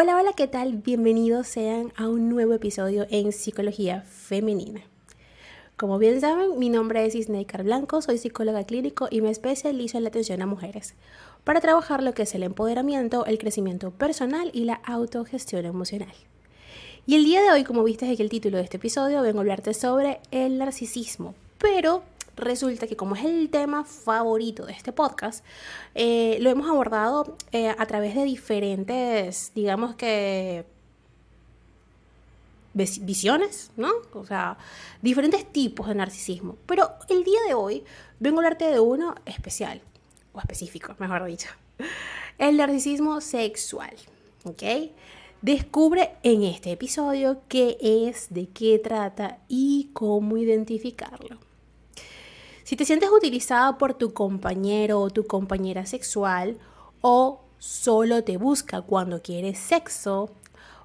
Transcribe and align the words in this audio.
Hola, 0.00 0.14
hola, 0.14 0.32
¿qué 0.32 0.46
tal? 0.46 0.74
Bienvenidos 0.74 1.48
sean 1.48 1.92
a 1.96 2.06
un 2.06 2.28
nuevo 2.28 2.52
episodio 2.52 3.08
en 3.10 3.32
Psicología 3.32 4.02
Femenina. 4.02 4.80
Como 5.76 5.98
bien 5.98 6.20
saben, 6.20 6.56
mi 6.56 6.68
nombre 6.68 7.04
es 7.04 7.16
Isneikar 7.16 7.64
Blanco, 7.64 8.00
soy 8.00 8.16
psicóloga 8.16 8.62
clínico 8.62 9.08
y 9.10 9.22
me 9.22 9.30
especializo 9.30 9.96
en 9.96 10.04
la 10.04 10.10
atención 10.10 10.40
a 10.40 10.46
mujeres 10.46 10.94
para 11.42 11.60
trabajar 11.60 12.04
lo 12.04 12.14
que 12.14 12.22
es 12.22 12.34
el 12.36 12.44
empoderamiento, 12.44 13.26
el 13.26 13.38
crecimiento 13.38 13.90
personal 13.90 14.52
y 14.52 14.66
la 14.66 14.74
autogestión 14.84 15.66
emocional. 15.66 16.14
Y 17.04 17.16
el 17.16 17.24
día 17.24 17.42
de 17.42 17.50
hoy, 17.50 17.64
como 17.64 17.82
viste 17.82 18.06
en 18.06 18.20
el 18.20 18.30
título 18.30 18.58
de 18.58 18.62
este 18.62 18.76
episodio, 18.76 19.20
vengo 19.22 19.38
a 19.38 19.40
hablarte 19.40 19.74
sobre 19.74 20.20
el 20.30 20.58
narcisismo, 20.58 21.34
pero 21.58 22.04
resulta 22.38 22.86
que 22.86 22.96
como 22.96 23.14
es 23.16 23.24
el 23.24 23.50
tema 23.50 23.84
favorito 23.84 24.64
de 24.66 24.72
este 24.72 24.92
podcast, 24.92 25.44
eh, 25.94 26.38
lo 26.40 26.50
hemos 26.50 26.68
abordado 26.68 27.36
eh, 27.52 27.68
a 27.68 27.86
través 27.86 28.14
de 28.14 28.24
diferentes, 28.24 29.52
digamos 29.54 29.94
que 29.96 30.64
visiones, 32.72 33.72
¿no? 33.76 33.90
O 34.12 34.24
sea, 34.24 34.56
diferentes 35.02 35.50
tipos 35.52 35.88
de 35.88 35.94
narcisismo. 35.94 36.56
Pero 36.66 36.90
el 37.08 37.24
día 37.24 37.40
de 37.46 37.54
hoy 37.54 37.84
vengo 38.20 38.38
a 38.38 38.40
hablarte 38.40 38.66
de 38.66 38.80
uno 38.80 39.14
especial, 39.26 39.80
o 40.32 40.40
específico, 40.40 40.94
mejor 40.98 41.24
dicho. 41.24 41.48
El 42.38 42.56
narcisismo 42.56 43.20
sexual, 43.20 43.94
¿ok? 44.44 44.62
Descubre 45.42 46.16
en 46.22 46.42
este 46.42 46.72
episodio 46.72 47.42
qué 47.48 47.78
es, 47.80 48.28
de 48.30 48.48
qué 48.48 48.78
trata 48.78 49.38
y 49.48 49.90
cómo 49.92 50.36
identificarlo. 50.36 51.47
Si 52.68 52.76
te 52.76 52.84
sientes 52.84 53.08
utilizada 53.08 53.78
por 53.78 53.94
tu 53.94 54.12
compañero 54.12 55.00
o 55.00 55.08
tu 55.08 55.26
compañera 55.26 55.86
sexual 55.86 56.58
o 57.00 57.40
solo 57.58 58.22
te 58.24 58.36
busca 58.36 58.82
cuando 58.82 59.22
quiere 59.22 59.54
sexo, 59.54 60.28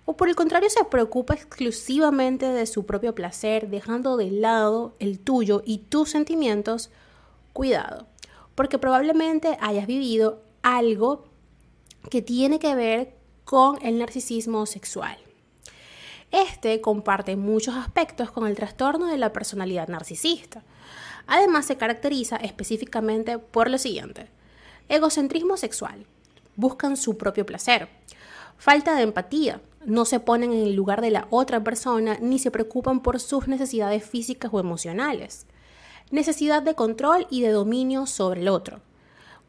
o 0.06 0.16
por 0.16 0.30
el 0.30 0.36
contrario 0.38 0.70
se 0.70 0.86
preocupa 0.86 1.34
exclusivamente 1.34 2.46
de 2.46 2.68
su 2.68 2.86
propio 2.86 3.14
placer, 3.14 3.68
dejando 3.68 4.16
de 4.16 4.32
lado 4.32 4.96
el 5.00 5.20
tuyo 5.20 5.62
y 5.66 5.80
tus 5.80 6.12
sentimientos, 6.12 6.90
cuidado, 7.52 8.08
porque 8.56 8.78
probablemente 8.78 9.58
hayas 9.60 9.86
vivido 9.86 10.42
algo 10.62 11.26
que 12.10 12.22
tiene 12.22 12.60
que 12.60 12.76
ver 12.76 13.14
con 13.44 13.86
el 13.86 14.00
narcisismo 14.00 14.66
sexual. 14.68 15.18
Este 16.32 16.80
comparte 16.80 17.36
muchos 17.36 17.76
aspectos 17.76 18.32
con 18.32 18.48
el 18.48 18.56
trastorno 18.56 19.08
de 19.08 19.18
la 19.18 19.34
personalidad 19.34 19.90
narcisista. 19.90 20.64
Además, 21.28 21.66
se 21.66 21.78
caracteriza 21.78 22.38
específicamente 22.38 23.40
por 23.40 23.70
lo 23.70 23.78
siguiente. 23.78 24.28
Egocentrismo 24.90 25.58
sexual. 25.58 26.06
Buscan 26.56 26.98
su 26.98 27.18
propio 27.18 27.46
placer. 27.46 27.90
Falta 28.58 28.96
de 28.96 29.04
empatía. 29.04 29.62
No 29.86 30.06
se 30.06 30.20
ponen 30.20 30.54
en 30.54 30.64
el 30.64 30.76
lugar 30.76 31.02
de 31.02 31.12
la 31.12 31.28
otra 31.30 31.64
persona 31.64 32.18
ni 32.22 32.40
se 32.40 32.52
preocupan 32.52 33.02
por 33.02 33.20
sus 33.20 33.48
necesidades 33.48 34.06
físicas 34.06 34.52
o 34.54 34.60
emocionales. 34.60 35.46
Necesidad 36.12 36.62
de 36.62 36.76
control 36.76 37.28
y 37.30 37.42
de 37.42 37.50
dominio 37.50 38.06
sobre 38.06 38.42
el 38.42 38.48
otro. 38.48 38.82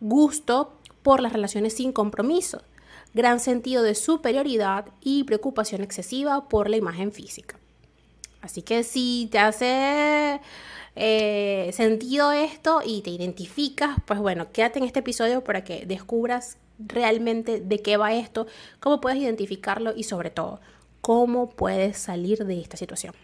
Gusto 0.00 0.72
por 1.02 1.20
las 1.20 1.32
relaciones 1.32 1.74
sin 1.74 1.92
compromiso. 1.92 2.62
Gran 3.12 3.38
sentido 3.38 3.82
de 3.82 3.94
superioridad 3.94 4.86
y 5.00 5.24
preocupación 5.24 5.82
excesiva 5.82 6.48
por 6.48 6.68
la 6.68 6.76
imagen 6.76 7.12
física. 7.12 7.58
Así 8.44 8.60
que 8.60 8.84
si 8.84 9.26
te 9.32 9.38
hace 9.38 10.38
eh, 10.96 11.70
sentido 11.72 12.30
esto 12.30 12.82
y 12.84 13.00
te 13.00 13.08
identificas, 13.08 13.96
pues 14.04 14.20
bueno, 14.20 14.52
quédate 14.52 14.78
en 14.80 14.84
este 14.84 14.98
episodio 14.98 15.42
para 15.42 15.64
que 15.64 15.86
descubras 15.86 16.58
realmente 16.78 17.60
de 17.60 17.80
qué 17.80 17.96
va 17.96 18.12
esto, 18.12 18.46
cómo 18.80 19.00
puedes 19.00 19.18
identificarlo 19.18 19.94
y 19.96 20.02
sobre 20.02 20.28
todo, 20.28 20.60
cómo 21.00 21.48
puedes 21.48 21.96
salir 21.96 22.44
de 22.44 22.60
esta 22.60 22.76
situación. 22.76 23.14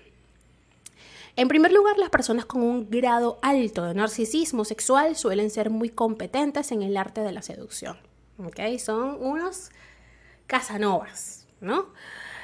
En 1.36 1.48
primer 1.48 1.72
lugar, 1.72 1.98
las 1.98 2.08
personas 2.08 2.46
con 2.46 2.62
un 2.62 2.88
grado 2.88 3.38
alto 3.42 3.84
de 3.84 3.92
narcisismo 3.92 4.64
sexual 4.64 5.16
suelen 5.16 5.50
ser 5.50 5.68
muy 5.68 5.90
competentes 5.90 6.72
en 6.72 6.80
el 6.80 6.96
arte 6.96 7.20
de 7.20 7.32
la 7.32 7.42
seducción. 7.42 7.98
Son 8.78 9.18
unos 9.20 9.68
casanovas, 10.46 11.46
¿no? 11.60 11.88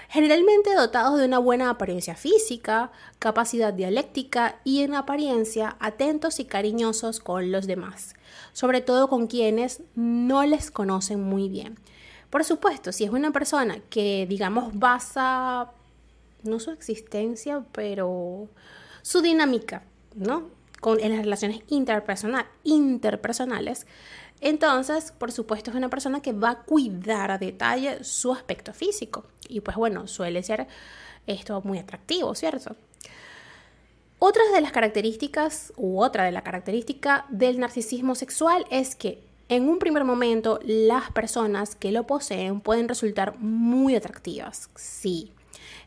Generalmente 0.09 0.75
dotados 0.75 1.19
de 1.19 1.27
una 1.27 1.39
buena 1.39 1.71
apariencia 1.71 2.15
física, 2.15 2.93
capacidad 3.19 3.73
dialéctica 3.73 4.61
y 4.65 4.83
en 4.83 4.95
apariencia 4.95 5.77
atentos 5.81 6.41
y 6.41 6.45
cariñosos 6.45 7.21
con 7.21 7.53
los 7.53 7.67
demás, 7.67 8.15
sobre 8.53 8.81
todo 8.81 9.09
con 9.09 9.27
quienes 9.27 9.83
no 9.95 10.45
les 10.45 10.71
conocen 10.71 11.23
muy 11.23 11.49
bien. 11.49 11.79
Por 12.31 12.45
supuesto, 12.45 12.93
si 12.93 13.05
es 13.05 13.11
una 13.11 13.33
persona 13.33 13.79
que, 13.89 14.27
digamos, 14.29 14.79
basa, 14.79 15.71
no 16.43 16.61
su 16.61 16.71
existencia, 16.71 17.65
pero 17.73 18.49
su 19.03 19.23
dinámica, 19.23 19.85
¿no? 20.15 20.51
En 20.87 21.11
las 21.11 21.21
relaciones 21.21 21.61
interpersonales, 21.69 23.87
entonces, 24.41 25.13
por 25.13 25.33
supuesto, 25.33 25.71
es 25.71 25.77
una 25.77 25.91
persona 25.91 26.21
que 26.21 26.33
va 26.33 26.51
a 26.51 26.63
cuidar 26.63 27.33
a 27.33 27.39
detalle 27.39 28.05
su 28.05 28.33
aspecto 28.33 28.73
físico. 28.73 29.25
Y 29.49 29.61
pues 29.61 29.77
bueno, 29.77 30.07
suele 30.07 30.43
ser 30.43 30.67
esto 31.27 31.61
muy 31.63 31.79
atractivo, 31.79 32.35
¿cierto? 32.35 32.77
Otra 34.19 34.43
de 34.55 34.61
las 34.61 34.73
características, 34.73 35.73
u 35.77 36.01
otra 36.01 36.25
de 36.25 36.33
la 36.33 36.43
característica 36.43 37.27
del 37.29 37.59
narcisismo 37.59 38.15
sexual 38.15 38.67
es 38.71 38.97
que 38.97 39.23
en 39.49 39.69
un 39.69 39.79
primer 39.79 40.05
momento 40.05 40.59
las 40.65 41.11
personas 41.11 41.77
que 41.77 41.93
lo 41.93 42.07
poseen 42.07 42.61
pueden 42.61 42.89
resultar 42.89 43.39
muy 43.39 43.95
atractivas, 43.95 44.71
sí, 44.75 45.33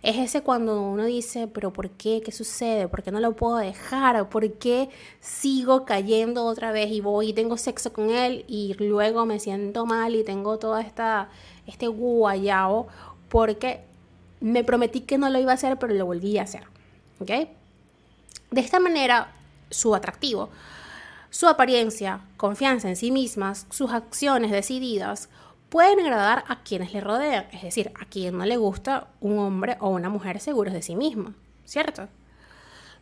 es 0.02 0.18
ese 0.18 0.42
cuando 0.42 0.82
uno 0.82 1.06
dice, 1.06 1.48
pero 1.48 1.74
¿por 1.74 1.90
qué? 1.90 2.22
¿Qué 2.24 2.32
sucede? 2.32 2.88
¿Por 2.88 3.04
qué 3.04 3.12
no 3.12 3.20
lo 3.20 3.36
puedo 3.36 3.58
dejar? 3.58 4.30
¿Por 4.30 4.54
qué 4.54 4.90
sigo 5.20 5.84
cayendo 5.84 6.46
otra 6.46 6.72
vez 6.72 6.90
y 6.90 7.02
voy 7.02 7.30
y 7.30 7.34
tengo 7.34 7.58
sexo 7.58 7.92
con 7.92 8.10
él 8.10 8.46
y 8.48 8.76
luego 8.80 9.26
me 9.26 9.40
siento 9.40 9.86
mal 9.86 10.16
y 10.16 10.24
tengo 10.24 10.58
todo 10.58 10.78
esta, 10.78 11.30
este 11.68 11.88
guayao? 11.88 12.88
Porque 13.28 13.82
me 14.40 14.64
prometí 14.64 15.02
que 15.02 15.18
no 15.18 15.30
lo 15.30 15.38
iba 15.40 15.52
a 15.52 15.56
hacer, 15.56 15.78
pero 15.78 15.94
lo 15.94 16.06
volví 16.06 16.38
a 16.38 16.44
hacer. 16.44 16.64
¿Ok? 17.20 17.50
De 18.52 18.62
esta 18.62 18.80
manera, 18.80 19.34
su 19.70 19.94
atractivo, 19.94 20.50
su 21.30 21.48
apariencia, 21.48 22.22
confianza 22.38 22.88
en 22.88 22.96
sí 22.96 23.12
mismas, 23.12 23.68
sus 23.70 23.92
acciones 23.92 24.52
decididas, 24.52 25.30
pueden 25.70 26.00
agradar 26.00 26.44
a 26.48 26.64
quienes 26.64 26.94
le 26.94 27.02
rodean, 27.02 27.46
es 27.52 27.62
decir, 27.62 27.92
a 28.00 28.06
quien 28.06 28.38
no 28.38 28.46
le 28.46 28.58
gusta 28.58 29.08
un 29.22 29.40
hombre 29.40 29.78
o 29.80 29.90
una 29.90 30.10
mujer 30.10 30.40
seguros 30.40 30.74
de 30.74 30.82
sí 30.82 30.96
misma, 30.96 31.36
¿cierto? 31.64 32.08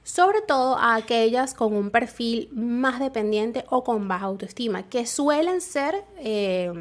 Sobre 0.03 0.41
todo 0.41 0.77
a 0.77 0.95
aquellas 0.95 1.53
con 1.53 1.73
un 1.73 1.89
perfil 1.89 2.49
más 2.53 2.99
dependiente 2.99 3.65
o 3.69 3.83
con 3.83 4.07
baja 4.07 4.25
autoestima, 4.25 4.83
que 4.83 5.05
suelen 5.05 5.61
ser, 5.61 6.05
eh, 6.17 6.71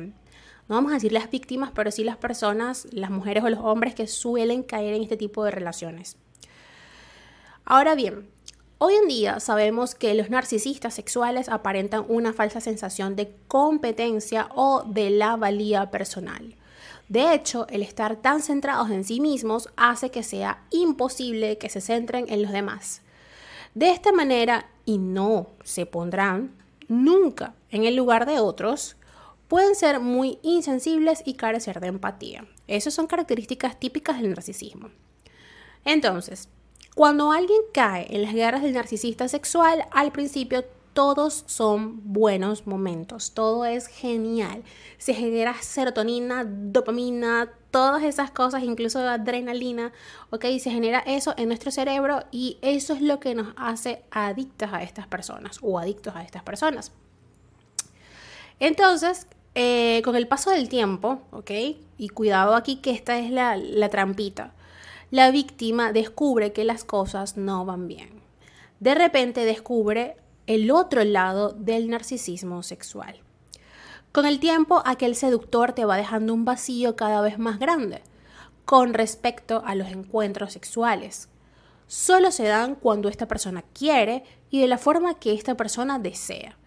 no 0.69 0.75
vamos 0.75 0.93
a 0.93 0.95
decir 0.95 1.13
las 1.13 1.31
víctimas, 1.31 1.71
pero 1.75 1.91
sí 1.91 2.05
las 2.05 2.17
personas, 2.17 2.87
las 2.93 3.11
mujeres 3.11 3.45
o 3.45 3.49
los 3.49 3.61
hombres 3.61 3.95
que 3.95 4.07
suelen 4.07 4.63
caer 4.63 4.95
en 4.95 5.03
este 5.03 5.17
tipo 5.17 5.45
de 5.45 5.51
relaciones. 5.51 6.17
Ahora 7.65 7.97
bien, 7.97 8.29
Hoy 8.79 8.95
en 8.95 9.09
día 9.09 9.41
sabemos 9.41 9.95
que 9.95 10.13
los 10.13 10.29
narcisistas 10.29 10.93
sexuales 10.93 11.49
aparentan 11.49 12.05
una 12.09 12.35
falsa 12.35 12.61
sensación 12.61 13.17
de 13.17 13.35
competencia 13.49 14.51
o 14.55 14.83
de 14.83 15.09
la 15.09 15.37
valía 15.37 15.91
personal. 15.91 16.55
De 17.09 17.33
hecho, 17.33 17.67
el 17.71 17.81
estar 17.81 18.17
tan 18.17 18.43
centrados 18.43 18.91
en 18.91 19.05
sí 19.05 19.19
mismos 19.19 19.71
hace 19.77 20.11
que 20.11 20.23
sea 20.23 20.63
imposible 20.71 21.57
que 21.57 21.71
se 21.71 21.81
centren 21.81 22.27
en 22.29 22.43
los 22.43 22.53
demás. 22.53 23.01
De 23.75 23.89
esta 23.89 24.13
manera, 24.13 24.69
y 24.85 24.99
no 24.99 25.47
se 25.65 25.87
pondrán 25.87 26.55
nunca 26.87 27.55
en 27.71 27.85
el 27.85 27.97
lugar 27.97 28.27
de 28.27 28.41
otros, 28.41 28.97
pueden 29.49 29.75
ser 29.75 30.01
muy 30.01 30.39
insensibles 30.43 31.23
y 31.25 31.35
carecer 31.35 31.81
de 31.81 31.87
empatía. 31.87 32.47
Esas 32.67 32.93
son 32.93 33.07
características 33.07 33.81
típicas 33.81 34.21
del 34.21 34.29
narcisismo. 34.29 34.91
Entonces, 35.87 36.51
cuando 36.97 37.31
alguien 37.31 37.61
cae 37.75 38.07
en 38.09 38.23
las 38.23 38.33
guerras 38.33 38.63
del 38.63 38.73
narcisista 38.73 39.29
sexual, 39.29 39.85
al 39.91 40.13
principio 40.13 40.65
todos 40.95 41.45
son 41.45 42.01
buenos 42.11 42.67
momentos, 42.67 43.33
todo 43.33 43.67
es 43.67 43.87
genial. 43.87 44.63
Se 44.97 45.13
genera 45.13 45.53
serotonina, 45.61 46.47
dopamina, 46.47 47.51
todas 47.71 48.03
esas 48.03 48.31
cosas, 48.31 48.63
incluso 48.63 49.01
adrenalina, 49.01 49.93
¿ok? 50.31 50.47
Se 50.59 50.71
genera 50.71 51.01
eso 51.01 51.35
en 51.37 51.49
nuestro 51.49 51.71
cerebro 51.71 52.25
y 52.31 52.57
eso 52.63 52.95
es 52.95 53.03
lo 53.03 53.21
que 53.21 53.35
nos 53.35 53.49
hace 53.59 54.03
adictas 54.11 54.73
a 54.73 54.83
estas 54.83 55.07
personas 55.07 55.59
o 55.61 55.79
adictos 55.79 56.17
a 56.17 56.23
estas 56.23 56.45
personas. 56.45 56.93
Entonces, 58.59 59.27
eh, 59.55 60.01
con 60.03 60.17
el 60.17 60.27
paso 60.29 60.49
del 60.49 60.71
tiempo, 60.71 61.21
¿ok? 61.31 61.51
Y 61.99 62.09
cuidado 62.09 62.55
aquí 62.55 62.77
que 62.77 62.93
esta 62.93 63.19
es 63.19 63.31
la 63.31 63.89
trampita 63.91 64.55
la 65.11 65.31
víctima 65.31 65.93
descubre 65.93 66.53
que 66.53 66.65
las 66.65 66.85
cosas 66.85 67.37
no 67.37 67.65
van 67.65 67.87
bien. 67.89 68.23
De 68.81 68.95
repente 68.95 69.45
descubre 69.45 70.17
el 70.47 70.71
otro 70.71 71.05
lado 71.05 71.51
del 71.51 71.89
narcisismo 71.89 72.63
sexual. 72.63 73.21
Con 74.13 74.27
el 74.27 74.41
tiempo, 74.41 74.83
aquel 74.85 75.15
seductor 75.15 75.73
te 75.73 75.85
va 75.85 75.97
dejando 75.97 76.33
un 76.35 76.45
vacío 76.45 76.97
cada 76.97 77.21
vez 77.21 77.39
más 77.39 77.59
grande. 77.59 78.03
con 78.65 78.95
respecto 78.95 79.63
a 79.65 79.77
los 79.77 79.89
encuentros 79.89 80.53
sexuales. 80.53 81.29
Solo 81.87 82.33
se 82.33 82.49
dan 82.49 82.75
cuando 82.75 83.09
esta 83.09 83.29
persona 83.29 83.63
quiere 83.73 84.25
y 84.51 84.61
de 84.61 84.67
la 84.67 84.77
forma 84.77 85.15
que 85.21 85.33
esta 85.33 85.57
persona 85.57 86.01
desea. 86.01 86.59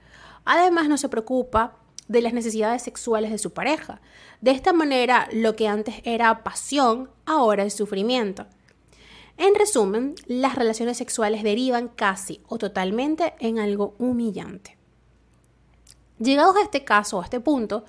Además, 0.46 0.88
no 0.88 0.98
se 0.98 1.10
preocupa 1.10 1.76
de 2.10 2.22
las 2.22 2.34
necesidades 2.34 2.82
sexuales 2.82 3.32
de 3.32 3.38
su 3.38 3.54
pareja. 3.54 4.02
De 4.42 4.52
esta 4.52 4.74
manera, 4.74 5.30
lo 5.32 5.56
que 5.56 5.70
antes 5.70 5.96
era 6.04 6.44
pasión, 6.44 7.10
ahora 7.26 7.64
es 7.64 7.76
sufrimiento. 7.76 8.48
En 9.38 9.56
resumen, 9.56 10.16
las 10.26 10.56
relaciones 10.56 10.98
sexuales 10.98 11.44
derivan 11.44 11.88
casi 11.88 12.42
o 12.50 12.58
totalmente 12.58 13.36
en 13.40 13.60
algo 13.60 13.96
humillante. 14.00 14.76
Llegados 16.18 16.58
a 16.58 16.64
este 16.64 16.84
caso, 16.84 17.22
a 17.22 17.24
este 17.24 17.40
punto, 17.40 17.86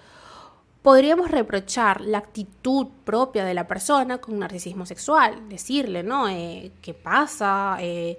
podríamos 0.82 1.30
reprochar 1.30 2.02
la 2.02 2.18
actitud 2.18 2.88
propia 3.04 3.44
de 3.44 3.54
la 3.54 3.66
persona 3.66 4.18
con 4.18 4.38
narcisismo 4.38 4.86
sexual, 4.86 5.48
decirle, 5.48 6.02
¿no? 6.02 6.28
Eh, 6.28 6.72
¿Qué 6.80 6.94
pasa? 6.94 7.78
Eh, 7.80 8.18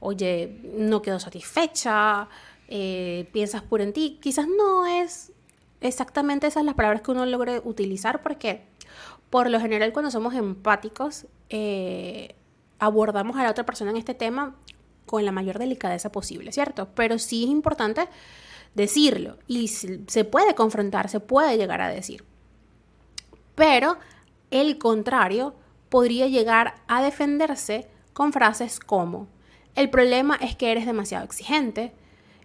oye, 0.00 0.60
no 0.76 1.02
quedo 1.02 1.20
satisfecha, 1.20 2.28
eh, 2.68 3.28
piensas 3.32 3.62
puro 3.62 3.82
en 3.82 3.92
ti. 3.92 4.18
Quizás 4.20 4.46
no 4.48 4.86
es 4.86 5.30
exactamente 5.82 6.46
esas 6.46 6.64
las 6.64 6.74
palabras 6.74 7.02
que 7.02 7.10
uno 7.10 7.26
logre 7.26 7.60
utilizar 7.64 8.22
porque 8.22 8.64
por 9.30 9.50
lo 9.50 9.60
general 9.60 9.92
cuando 9.92 10.10
somos 10.10 10.34
empáticos 10.34 11.26
abordamos 12.78 13.36
a 13.36 13.42
la 13.44 13.50
otra 13.50 13.64
persona 13.64 13.90
en 13.90 13.96
este 13.96 14.14
tema 14.14 14.56
con 15.06 15.24
la 15.24 15.32
mayor 15.32 15.58
delicadeza 15.58 16.12
posible, 16.12 16.52
¿cierto? 16.52 16.88
Pero 16.94 17.18
sí 17.18 17.44
es 17.44 17.50
importante 17.50 18.08
decirlo 18.74 19.38
y 19.46 19.68
se 19.68 20.24
puede 20.24 20.54
confrontar, 20.54 21.08
se 21.08 21.20
puede 21.20 21.56
llegar 21.58 21.80
a 21.80 21.88
decir. 21.88 22.24
Pero 23.54 23.98
el 24.50 24.78
contrario 24.78 25.54
podría 25.88 26.26
llegar 26.26 26.76
a 26.88 27.02
defenderse 27.02 27.88
con 28.12 28.32
frases 28.32 28.80
como, 28.80 29.28
el 29.74 29.90
problema 29.90 30.36
es 30.36 30.56
que 30.56 30.70
eres 30.72 30.86
demasiado 30.86 31.24
exigente, 31.24 31.92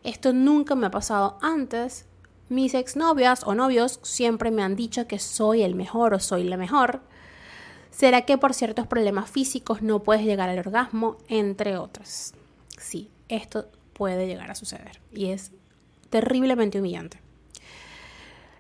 esto 0.03 0.33
nunca 0.33 0.75
me 0.75 0.87
ha 0.87 0.91
pasado 0.91 1.37
antes, 1.41 2.05
mis 2.49 2.73
exnovias 2.73 3.43
o 3.45 3.55
novios 3.55 3.99
siempre 4.03 4.51
me 4.51 4.63
han 4.63 4.75
dicho 4.75 5.07
que 5.07 5.19
soy 5.19 5.63
el 5.63 5.75
mejor 5.75 6.13
o 6.13 6.19
soy 6.19 6.43
la 6.43 6.57
mejor, 6.57 7.01
será 7.91 8.21
que 8.21 8.37
por 8.37 8.53
ciertos 8.53 8.87
problemas 8.87 9.29
físicos 9.29 9.81
no 9.81 10.03
puedes 10.03 10.23
llegar 10.23 10.49
al 10.49 10.59
orgasmo, 10.59 11.17
entre 11.27 11.77
otros. 11.77 12.33
Sí, 12.77 13.09
esto 13.27 13.67
puede 13.93 14.27
llegar 14.27 14.51
a 14.51 14.55
suceder 14.55 15.01
y 15.11 15.31
es 15.31 15.51
terriblemente 16.09 16.79
humillante. 16.79 17.19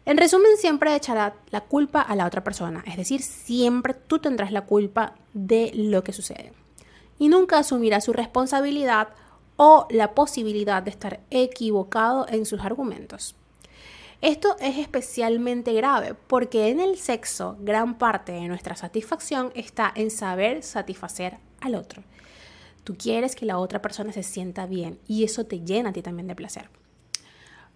En 0.05 0.17
resumen, 0.17 0.55
siempre 0.57 0.95
echará 0.95 1.35
la 1.49 1.61
culpa 1.61 2.01
a 2.01 2.15
la 2.15 2.25
otra 2.25 2.43
persona, 2.43 2.81
es 2.87 2.95
decir, 2.95 3.21
siempre 3.21 3.93
tú 3.93 4.19
tendrás 4.19 4.53
la 4.53 4.61
culpa 4.61 5.15
de 5.33 5.71
lo 5.75 6.01
que 6.01 6.13
sucede. 6.13 6.53
Y 7.19 7.27
nunca 7.27 7.59
asumirá 7.59 7.99
su 7.99 8.13
responsabilidad 8.13 9.09
o 9.57 9.85
la 9.89 10.13
posibilidad 10.13 10.81
de 10.81 10.91
estar 10.91 11.19
equivocado 11.29 12.25
en 12.29 12.45
sus 12.45 12.61
argumentos. 12.61 13.35
Esto 14.21 14.55
es 14.59 14.79
especialmente 14.79 15.73
grave 15.73 16.15
porque 16.15 16.69
en 16.69 16.79
el 16.79 16.97
sexo 16.97 17.55
gran 17.59 17.99
parte 17.99 18.31
de 18.31 18.47
nuestra 18.47 18.75
satisfacción 18.75 19.51
está 19.53 19.91
en 19.93 20.09
saber 20.09 20.63
satisfacer 20.63 21.37
al 21.61 21.75
otro. 21.75 22.03
Tú 22.83 22.95
quieres 22.97 23.35
que 23.35 23.45
la 23.45 23.59
otra 23.59 23.79
persona 23.79 24.11
se 24.11 24.23
sienta 24.23 24.65
bien 24.65 24.99
y 25.07 25.23
eso 25.23 25.45
te 25.45 25.59
llena 25.59 25.89
a 25.89 25.93
ti 25.93 26.01
también 26.01 26.27
de 26.27 26.35
placer. 26.35 26.69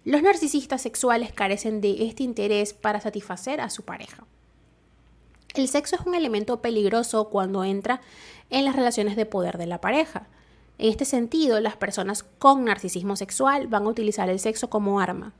Los 0.04 0.22
narcisistas 0.22 0.82
sexuales 0.82 1.32
carecen 1.32 1.80
de 1.80 2.06
este 2.06 2.24
interés 2.24 2.72
para 2.72 3.00
satisfacer 3.00 3.60
a 3.60 3.70
su 3.70 3.84
pareja. 3.84 4.24
El 5.54 5.68
sexo 5.68 5.94
es 5.94 6.02
un 6.04 6.16
elemento 6.16 6.60
peligroso 6.60 7.28
cuando 7.28 7.62
entra 7.62 8.00
en 8.50 8.64
las 8.64 8.74
relaciones 8.74 9.14
de 9.14 9.26
poder 9.26 9.58
de 9.58 9.66
la 9.66 9.80
pareja. 9.80 10.26
En 10.78 10.90
este 10.90 11.04
sentido, 11.04 11.60
las 11.60 11.76
personas 11.76 12.24
con 12.24 12.64
narcisismo 12.64 13.14
sexual 13.14 13.68
van 13.68 13.84
a 13.84 13.90
utilizar 13.90 14.28
el 14.28 14.40
sexo 14.40 14.70
como 14.70 14.98
arma. 14.98 15.34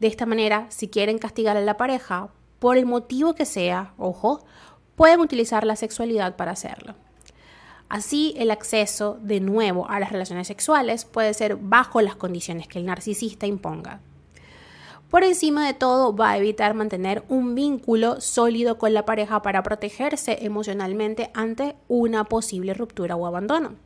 De 0.00 0.06
esta 0.06 0.26
manera, 0.26 0.66
si 0.70 0.88
quieren 0.88 1.18
castigar 1.18 1.56
a 1.56 1.60
la 1.60 1.76
pareja, 1.76 2.30
por 2.58 2.76
el 2.76 2.86
motivo 2.86 3.34
que 3.34 3.44
sea, 3.44 3.94
ojo, 3.98 4.44
pueden 4.96 5.20
utilizar 5.20 5.66
la 5.66 5.76
sexualidad 5.76 6.36
para 6.36 6.52
hacerlo. 6.52 6.94
Así, 7.88 8.34
el 8.38 8.50
acceso 8.50 9.18
de 9.20 9.40
nuevo 9.40 9.88
a 9.88 10.00
las 10.00 10.10
relaciones 10.10 10.48
sexuales 10.48 11.04
puede 11.04 11.34
ser 11.34 11.56
bajo 11.56 12.00
las 12.00 12.16
condiciones 12.16 12.66
que 12.66 12.78
el 12.78 12.86
narcisista 12.86 13.46
imponga. 13.46 14.00
Por 15.10 15.22
encima 15.22 15.66
de 15.66 15.74
todo, 15.74 16.16
va 16.16 16.30
a 16.30 16.38
evitar 16.38 16.74
mantener 16.74 17.22
un 17.28 17.54
vínculo 17.54 18.20
sólido 18.20 18.78
con 18.78 18.94
la 18.94 19.04
pareja 19.04 19.42
para 19.42 19.62
protegerse 19.62 20.44
emocionalmente 20.44 21.30
ante 21.34 21.76
una 21.86 22.24
posible 22.24 22.74
ruptura 22.74 23.14
o 23.14 23.26
abandono. 23.26 23.76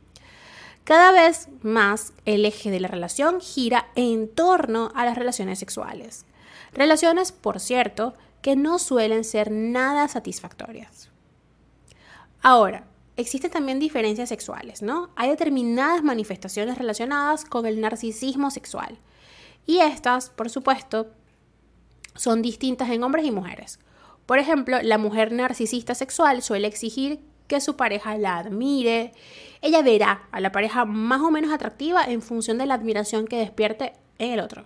Cada 0.83 1.11
vez 1.11 1.49
más 1.61 2.13
el 2.25 2.45
eje 2.45 2.71
de 2.71 2.79
la 2.79 2.87
relación 2.87 3.41
gira 3.41 3.89
en 3.95 4.27
torno 4.27 4.91
a 4.95 5.05
las 5.05 5.17
relaciones 5.17 5.59
sexuales. 5.59 6.25
Relaciones, 6.73 7.31
por 7.31 7.59
cierto, 7.59 8.15
que 8.41 8.55
no 8.55 8.79
suelen 8.79 9.23
ser 9.23 9.51
nada 9.51 10.07
satisfactorias. 10.07 11.09
Ahora, 12.41 12.87
existen 13.17 13.51
también 13.51 13.79
diferencias 13.79 14.29
sexuales, 14.29 14.81
¿no? 14.81 15.09
Hay 15.15 15.29
determinadas 15.29 16.03
manifestaciones 16.03 16.77
relacionadas 16.77 17.43
con 17.43 17.65
el 17.65 17.81
narcisismo 17.81 18.49
sexual. 18.49 18.97
Y 19.65 19.79
estas, 19.79 20.29
por 20.29 20.49
supuesto, 20.49 21.11
son 22.15 22.41
distintas 22.41 22.89
en 22.89 23.03
hombres 23.03 23.25
y 23.25 23.31
mujeres. 23.31 23.79
Por 24.25 24.39
ejemplo, 24.39 24.81
la 24.81 24.97
mujer 24.97 25.31
narcisista 25.31 25.95
sexual 25.95 26.41
suele 26.41 26.67
exigir 26.67 27.19
que 27.49 27.59
su 27.59 27.75
pareja 27.75 28.17
la 28.17 28.37
admire. 28.37 29.11
Ella 29.61 29.81
verá 29.81 30.29
a 30.31 30.39
la 30.39 30.53
pareja 30.53 30.85
más 30.85 31.19
o 31.19 31.31
menos 31.31 31.51
atractiva 31.51 32.05
en 32.05 32.21
función 32.21 32.57
de 32.57 32.65
la 32.65 32.75
admiración 32.75 33.27
que 33.27 33.39
despierte 33.39 33.93
en 34.19 34.31
el 34.31 34.39
otro. 34.39 34.63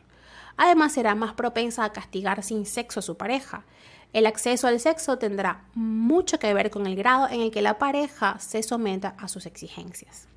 Además, 0.58 0.94
será 0.94 1.16
más 1.16 1.34
propensa 1.34 1.84
a 1.84 1.94
castigar 1.94 2.44
sin 2.44 2.68
sexo 2.68 3.00
a 3.00 3.04
su 3.04 3.18
pareja. 3.18 3.66
El 4.12 4.28
acceso 4.28 4.68
al 4.68 4.80
sexo 4.80 5.18
tendrá 5.18 5.66
mucho 5.74 6.38
que 6.38 6.54
ver 6.54 6.70
con 6.70 6.86
el 6.86 6.96
grado 6.96 7.28
en 7.28 7.42
el 7.42 7.50
que 7.50 7.64
la 7.64 7.80
pareja 7.80 8.38
se 8.38 8.62
someta 8.62 9.16
a 9.18 9.28
sus 9.28 9.48
exigencias. 9.48 10.28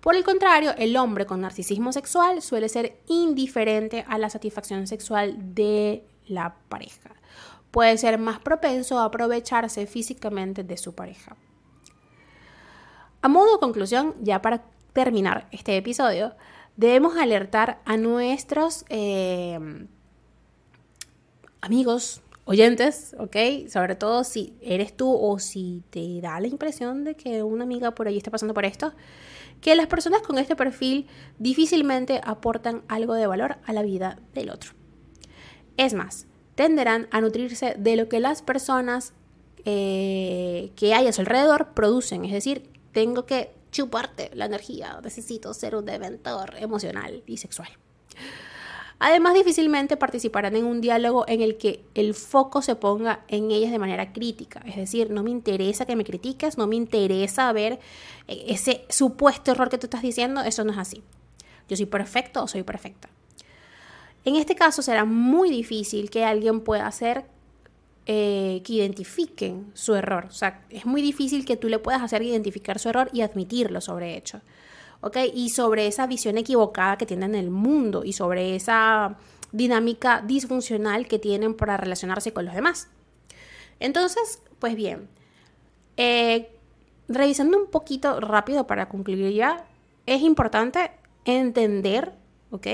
Por 0.00 0.16
el 0.16 0.24
contrario, 0.24 0.72
el 0.78 0.96
hombre 0.96 1.26
con 1.26 1.42
narcisismo 1.42 1.92
sexual 1.92 2.40
suele 2.40 2.70
ser 2.70 2.96
indiferente 3.08 4.04
a 4.08 4.16
la 4.16 4.30
satisfacción 4.30 4.86
sexual 4.86 5.36
de 5.54 6.04
la 6.26 6.54
pareja. 6.68 7.10
Puede 7.70 7.96
ser 7.98 8.18
más 8.18 8.40
propenso 8.40 8.98
a 8.98 9.04
aprovecharse 9.04 9.86
físicamente 9.86 10.64
de 10.64 10.76
su 10.76 10.94
pareja. 10.94 11.36
A 13.22 13.28
modo 13.28 13.52
de 13.52 13.60
conclusión, 13.60 14.14
ya 14.20 14.42
para 14.42 14.64
terminar 14.92 15.46
este 15.52 15.76
episodio, 15.76 16.34
debemos 16.76 17.16
alertar 17.16 17.80
a 17.84 17.96
nuestros 17.96 18.84
eh, 18.88 19.58
amigos, 21.60 22.20
oyentes, 22.44 23.14
¿ok? 23.20 23.68
Sobre 23.68 23.94
todo 23.94 24.24
si 24.24 24.56
eres 24.60 24.96
tú 24.96 25.14
o 25.14 25.38
si 25.38 25.84
te 25.90 26.20
da 26.20 26.40
la 26.40 26.48
impresión 26.48 27.04
de 27.04 27.14
que 27.14 27.44
una 27.44 27.62
amiga 27.62 27.92
por 27.92 28.08
ahí 28.08 28.16
está 28.16 28.32
pasando 28.32 28.54
por 28.54 28.64
esto, 28.64 28.92
que 29.60 29.76
las 29.76 29.86
personas 29.86 30.22
con 30.22 30.38
este 30.38 30.56
perfil 30.56 31.06
difícilmente 31.38 32.20
aportan 32.24 32.82
algo 32.88 33.14
de 33.14 33.28
valor 33.28 33.58
a 33.64 33.72
la 33.72 33.82
vida 33.82 34.18
del 34.34 34.50
otro. 34.50 34.72
Es 35.76 35.94
más, 35.94 36.26
tenderán 36.56 37.06
a 37.12 37.20
nutrirse 37.20 37.76
de 37.78 37.94
lo 37.94 38.08
que 38.08 38.18
las 38.18 38.42
personas 38.42 39.14
eh, 39.64 40.72
que 40.74 40.94
hay 40.94 41.06
a 41.06 41.12
su 41.12 41.20
alrededor 41.20 41.72
producen, 41.74 42.24
es 42.24 42.32
decir, 42.32 42.71
tengo 42.92 43.26
que 43.26 43.50
chuparte 43.70 44.30
la 44.34 44.44
energía, 44.44 45.00
necesito 45.02 45.52
ser 45.54 45.74
un 45.74 45.86
deventor 45.86 46.54
emocional 46.58 47.22
y 47.26 47.38
sexual. 47.38 47.70
Además, 49.04 49.34
difícilmente 49.34 49.96
participarán 49.96 50.54
en 50.54 50.64
un 50.64 50.80
diálogo 50.80 51.24
en 51.26 51.40
el 51.40 51.56
que 51.56 51.84
el 51.94 52.14
foco 52.14 52.62
se 52.62 52.76
ponga 52.76 53.24
en 53.26 53.50
ellas 53.50 53.72
de 53.72 53.80
manera 53.80 54.12
crítica. 54.12 54.62
Es 54.64 54.76
decir, 54.76 55.10
no 55.10 55.24
me 55.24 55.30
interesa 55.30 55.86
que 55.86 55.96
me 55.96 56.04
critiques, 56.04 56.56
no 56.56 56.68
me 56.68 56.76
interesa 56.76 57.52
ver 57.52 57.80
eh, 58.28 58.44
ese 58.46 58.84
supuesto 58.88 59.50
error 59.50 59.70
que 59.70 59.78
tú 59.78 59.86
estás 59.86 60.02
diciendo, 60.02 60.42
eso 60.42 60.62
no 60.62 60.70
es 60.70 60.78
así. 60.78 61.02
Yo 61.68 61.76
soy 61.76 61.86
perfecto 61.86 62.44
o 62.44 62.46
soy 62.46 62.62
perfecta. 62.62 63.08
En 64.24 64.36
este 64.36 64.54
caso 64.54 64.82
será 64.82 65.04
muy 65.04 65.50
difícil 65.50 66.08
que 66.08 66.24
alguien 66.24 66.60
pueda 66.60 66.86
hacer 66.86 67.24
eh, 68.06 68.62
que 68.64 68.72
identifiquen 68.74 69.70
su 69.74 69.94
error. 69.94 70.26
O 70.28 70.32
sea, 70.32 70.64
es 70.70 70.86
muy 70.86 71.02
difícil 71.02 71.44
que 71.44 71.56
tú 71.56 71.68
le 71.68 71.78
puedas 71.78 72.02
hacer 72.02 72.22
identificar 72.22 72.78
su 72.78 72.88
error 72.88 73.08
y 73.12 73.20
admitirlo 73.22 73.80
sobre 73.80 74.16
hecho. 74.16 74.40
Y 75.34 75.50
sobre 75.50 75.88
esa 75.88 76.06
visión 76.06 76.38
equivocada 76.38 76.96
que 76.96 77.06
tienen 77.06 77.34
en 77.34 77.44
el 77.44 77.50
mundo 77.50 78.02
y 78.04 78.12
sobre 78.12 78.54
esa 78.54 79.16
dinámica 79.50 80.22
disfuncional 80.24 81.08
que 81.08 81.18
tienen 81.18 81.54
para 81.54 81.76
relacionarse 81.76 82.32
con 82.32 82.44
los 82.44 82.54
demás. 82.54 82.88
Entonces, 83.80 84.40
pues 84.60 84.76
bien, 84.76 85.08
eh, 85.96 86.50
revisando 87.08 87.58
un 87.58 87.66
poquito 87.66 88.20
rápido 88.20 88.66
para 88.66 88.88
concluir 88.88 89.32
ya, 89.32 89.64
es 90.06 90.22
importante 90.22 90.92
entender, 91.24 92.12
¿ok? 92.50 92.66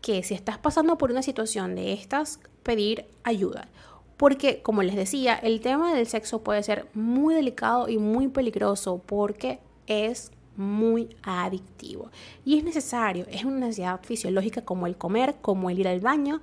Que 0.00 0.22
si 0.22 0.34
estás 0.34 0.58
pasando 0.58 0.98
por 0.98 1.10
una 1.10 1.22
situación 1.22 1.74
de 1.74 1.92
estas, 1.92 2.40
pedir 2.62 3.06
ayuda. 3.24 3.68
Porque, 4.16 4.62
como 4.62 4.82
les 4.82 4.96
decía, 4.96 5.34
el 5.34 5.60
tema 5.60 5.94
del 5.94 6.06
sexo 6.06 6.42
puede 6.42 6.62
ser 6.62 6.88
muy 6.94 7.34
delicado 7.34 7.88
y 7.88 7.98
muy 7.98 8.28
peligroso 8.28 9.02
porque 9.04 9.60
es 9.86 10.30
muy 10.56 11.14
adictivo. 11.22 12.10
Y 12.44 12.58
es 12.58 12.64
necesario, 12.64 13.26
es 13.30 13.44
una 13.44 13.58
necesidad 13.58 14.00
fisiológica 14.02 14.62
como 14.64 14.86
el 14.86 14.96
comer, 14.96 15.36
como 15.40 15.70
el 15.70 15.78
ir 15.78 15.88
al 15.88 16.00
baño, 16.00 16.40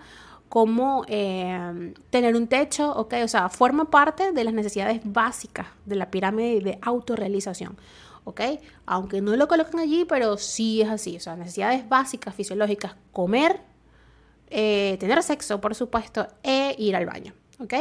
como 0.49 1.03
eh, 1.07 1.93
tener 2.11 2.35
un 2.35 2.47
techo, 2.47 2.91
¿ok? 2.93 3.15
O 3.23 3.27
sea, 3.27 3.49
forma 3.49 3.89
parte 3.89 4.31
de 4.33 4.43
las 4.43 4.53
necesidades 4.53 5.01
básicas 5.03 5.65
de 5.85 5.95
la 5.95 6.11
pirámide 6.11 6.59
de 6.61 6.77
autorrealización, 6.79 7.75
¿ok? 8.23 8.41
Aunque 8.85 9.19
no 9.19 9.35
lo 9.35 9.47
colocan 9.47 9.79
allí, 9.79 10.05
pero 10.05 10.37
sí 10.37 10.81
es 10.83 10.89
así, 10.89 11.17
o 11.17 11.19
sea, 11.19 11.35
necesidades 11.35 11.89
básicas, 11.89 12.35
fisiológicas, 12.35 12.95
comer, 13.11 13.61
eh, 14.51 14.97
tener 14.99 15.23
sexo, 15.23 15.59
por 15.59 15.73
supuesto, 15.73 16.27
e 16.43 16.75
ir 16.77 16.95
al 16.95 17.07
baño, 17.07 17.33
¿ok? 17.59 17.73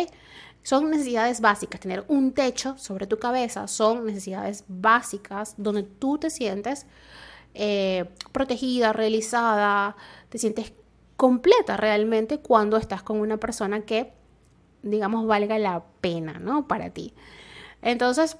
Son 0.63 0.91
necesidades 0.91 1.41
básicas, 1.41 1.81
tener 1.81 2.05
un 2.09 2.33
techo 2.33 2.77
sobre 2.79 3.07
tu 3.07 3.19
cabeza, 3.19 3.67
son 3.67 4.07
necesidades 4.07 4.65
básicas 4.69 5.55
donde 5.57 5.83
tú 5.83 6.19
te 6.19 6.31
sientes 6.31 6.87
eh, 7.55 8.05
protegida, 8.33 8.93
realizada, 8.93 9.97
te 10.29 10.39
sientes 10.39 10.73
completa 11.17 11.77
realmente 11.77 12.39
cuando 12.39 12.77
estás 12.77 13.03
con 13.03 13.21
una 13.21 13.37
persona 13.37 13.83
que, 13.83 14.13
digamos, 14.83 15.27
valga 15.27 15.59
la 15.59 15.85
pena, 16.01 16.39
¿no? 16.39 16.67
Para 16.67 16.91
ti. 16.91 17.13
Entonces, 17.83 18.37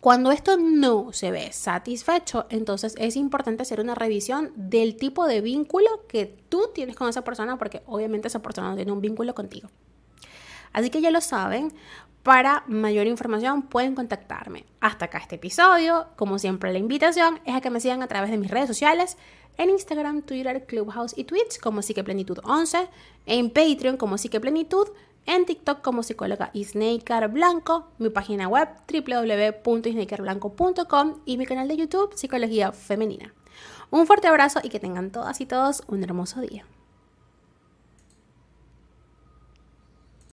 cuando 0.00 0.32
esto 0.32 0.56
no 0.56 1.12
se 1.12 1.30
ve 1.30 1.52
satisfecho, 1.52 2.46
entonces 2.48 2.94
es 2.98 3.16
importante 3.16 3.62
hacer 3.62 3.80
una 3.80 3.94
revisión 3.94 4.52
del 4.56 4.96
tipo 4.96 5.26
de 5.26 5.40
vínculo 5.40 6.06
que 6.08 6.26
tú 6.48 6.70
tienes 6.74 6.96
con 6.96 7.08
esa 7.08 7.22
persona, 7.22 7.58
porque 7.58 7.82
obviamente 7.86 8.28
esa 8.28 8.40
persona 8.42 8.70
no 8.70 8.76
tiene 8.76 8.92
un 8.92 9.00
vínculo 9.00 9.34
contigo. 9.34 9.68
Así 10.74 10.90
que 10.90 11.00
ya 11.00 11.10
lo 11.10 11.22
saben. 11.22 11.72
Para 12.22 12.64
mayor 12.66 13.06
información 13.06 13.62
pueden 13.62 13.94
contactarme. 13.94 14.66
Hasta 14.80 15.06
acá 15.06 15.16
este 15.18 15.36
episodio. 15.36 16.08
Como 16.16 16.38
siempre, 16.38 16.72
la 16.72 16.78
invitación 16.78 17.40
es 17.44 17.54
a 17.54 17.60
que 17.60 17.70
me 17.70 17.78
sigan 17.80 18.02
a 18.02 18.08
través 18.08 18.30
de 18.30 18.38
mis 18.38 18.50
redes 18.50 18.66
sociales. 18.66 19.16
En 19.56 19.70
Instagram, 19.70 20.22
Twitter, 20.22 20.66
Clubhouse 20.66 21.16
y 21.16 21.22
Twitch 21.24 21.60
como 21.60 21.80
Psiqueplenitud 21.82 22.40
11. 22.44 22.88
En 23.26 23.50
Patreon 23.50 23.96
como 23.96 24.18
Psiqueplenitud. 24.18 24.88
En 25.26 25.46
TikTok 25.46 25.80
como 25.80 26.02
psicóloga 26.02 26.50
Isnaker 26.54 27.28
Blanco. 27.28 27.86
Mi 27.98 28.10
página 28.10 28.48
web 28.48 28.68
www.isnakerblanco.com. 28.90 31.20
Y 31.26 31.36
mi 31.36 31.46
canal 31.46 31.68
de 31.68 31.76
YouTube 31.76 32.14
Psicología 32.14 32.72
Femenina. 32.72 33.32
Un 33.90 34.06
fuerte 34.06 34.28
abrazo 34.28 34.60
y 34.62 34.70
que 34.70 34.80
tengan 34.80 35.10
todas 35.10 35.42
y 35.42 35.46
todos 35.46 35.82
un 35.88 36.02
hermoso 36.02 36.40
día. 36.40 36.64